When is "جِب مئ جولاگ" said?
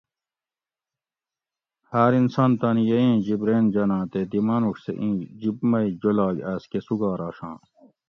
5.39-6.35